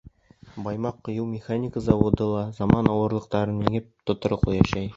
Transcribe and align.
Баймаҡ 0.67 0.95
ҡойоу-механика 1.07 1.83
заводы 1.89 2.29
ла 2.31 2.41
заман 2.63 2.91
ауырлыҡтарын 2.97 3.63
еңеп, 3.69 3.93
тотороҡло 4.11 4.61
эшләй. 4.63 4.89